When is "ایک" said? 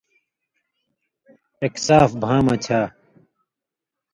1.61-1.75